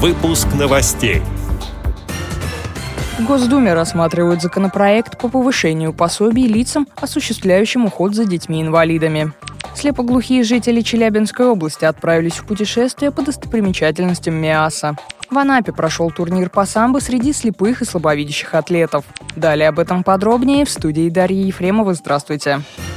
[0.00, 1.22] Выпуск новостей.
[3.18, 9.32] В Госдуме рассматривают законопроект по повышению пособий лицам, осуществляющим уход за детьми-инвалидами.
[9.74, 14.96] Слепоглухие жители Челябинской области отправились в путешествие по достопримечательностям МИАСа.
[15.30, 19.04] В Анапе прошел турнир по самбо среди слепых и слабовидящих атлетов.
[19.34, 21.94] Далее об этом подробнее в студии Дарьи Ефремова.
[21.94, 22.60] Здравствуйте.
[22.60, 22.87] Здравствуйте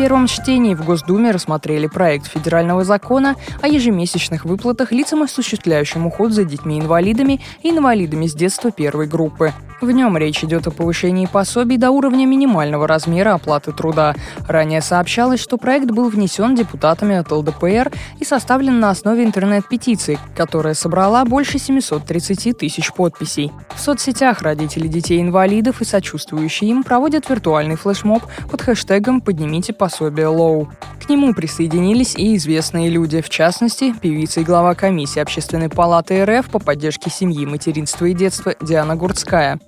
[0.00, 6.44] первом чтении в Госдуме рассмотрели проект федерального закона о ежемесячных выплатах лицам, осуществляющим уход за
[6.44, 9.52] детьми-инвалидами и инвалидами с детства первой группы.
[9.80, 14.14] В нем речь идет о повышении пособий до уровня минимального размера оплаты труда.
[14.46, 20.74] Ранее сообщалось, что проект был внесен депутатами от ЛДПР и составлен на основе интернет-петиции, которая
[20.74, 23.52] собрала больше 730 тысяч подписей.
[23.74, 30.68] В соцсетях родители детей-инвалидов и сочувствующие им проводят виртуальный флешмоб под хэштегом «Поднимите пособие Лоу».
[31.10, 36.60] Нему присоединились и известные люди, в частности, певица и глава комиссии Общественной палаты РФ по
[36.60, 39.58] поддержке семьи, материнства и детства Диана Гурцкая.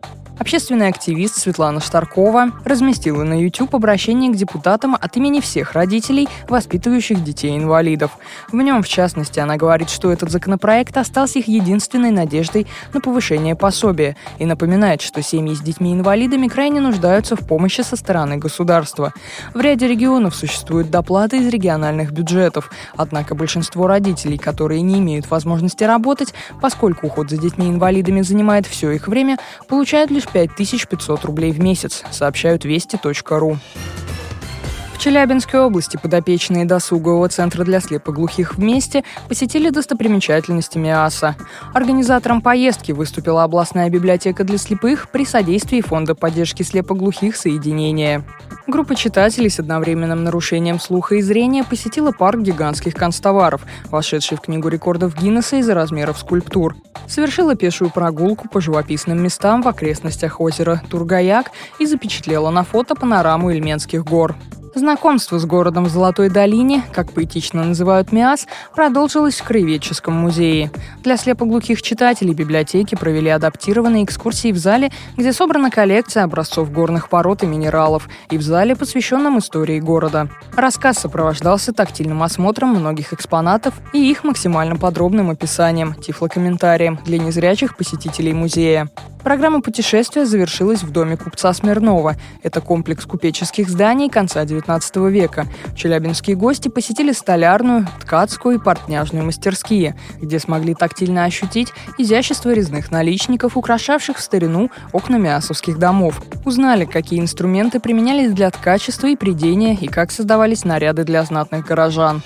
[0.43, 7.23] Общественный активист Светлана Штаркова разместила на YouTube обращение к депутатам от имени всех родителей, воспитывающих
[7.23, 8.11] детей-инвалидов.
[8.51, 13.55] В нем, в частности, она говорит, что этот законопроект остался их единственной надеждой на повышение
[13.55, 19.13] пособия и напоминает, что семьи с детьми-инвалидами крайне нуждаются в помощи со стороны государства.
[19.55, 25.85] В ряде регионов существуют доплаты из региональных бюджетов, однако большинство родителей, которые не имеют возможности
[25.85, 32.03] работать, поскольку уход за детьми-инвалидами занимает все их время, получают лишь 5500 рублей в месяц,
[32.11, 33.59] сообщают вести.ру.
[34.95, 41.35] В Челябинской области подопечные досугового центра для слепоглухих вместе посетили достопримечательности МИАСа.
[41.75, 48.23] Организатором поездки выступила областная библиотека для слепых при содействии Фонда поддержки слепоглухих «Соединение».
[48.69, 54.69] Группа читателей с одновременным нарушением слуха и зрения посетила парк гигантских констоваров, вошедший в Книгу
[54.69, 56.77] рекордов Гиннесса из-за размеров скульптур.
[57.09, 63.53] Совершила пешую прогулку по живописным местам в окрестностях озера Тургаяк и запечатлела на фото панораму
[63.53, 64.37] Ильменских гор.
[64.75, 70.71] Знакомство с городом в Золотой долине, как поэтично называют МИАС, продолжилось в Краеведческом музее.
[71.03, 77.43] Для слепоглухих читателей библиотеки провели адаптированные экскурсии в зале, где собрана коллекция образцов горных пород
[77.43, 80.29] и минералов, и в зале, посвященном истории города.
[80.57, 88.33] Рассказ сопровождался тактильным осмотром многих экспонатов и их максимально подробным описанием, тифлокомментарием для незрячих посетителей
[88.33, 88.89] музея.
[89.23, 92.17] Программа путешествия завершилась в доме купца Смирнова.
[92.43, 95.47] Это комплекс купеческих зданий конца XIX века.
[95.77, 103.57] Челябинские гости посетили столярную, ткацкую и портняжную мастерские, где смогли тактильно ощутить изящество резных наличников,
[103.57, 106.21] украшавших в старину окна мясовских домов.
[106.45, 112.23] Узнали, какие инструменты применялись для ткачества и придения и как создавались наряды для знатных горожан.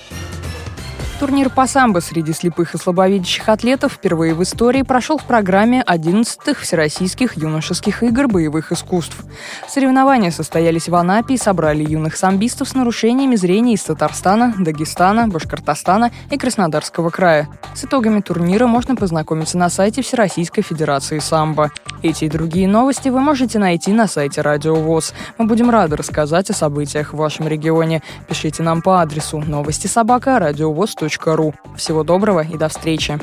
[1.19, 6.61] Турнир по самбо среди слепых и слабовидящих атлетов впервые в истории прошел в программе 11-х
[6.61, 9.17] Всероссийских юношеских игр боевых искусств.
[9.67, 16.11] Соревнования состоялись в Анапе и собрали юных самбистов с нарушениями зрения из Татарстана, Дагестана, Башкортостана
[16.29, 17.49] и Краснодарского края.
[17.73, 21.71] С итогами турнира можно познакомиться на сайте Всероссийской Федерации самбо.
[22.03, 25.15] Эти и другие новости вы можете найти на сайте Радио ВОЗ.
[25.39, 28.03] Мы будем рады рассказать о событиях в вашем регионе.
[28.27, 30.37] Пишите нам по адресу новости собака
[31.75, 33.19] Всего доброго и до встречи.